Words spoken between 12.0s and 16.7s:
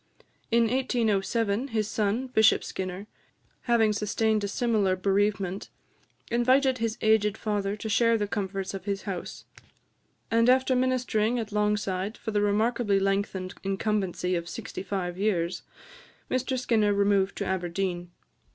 for the remarkably lengthened incumbency of sixty five years, Mr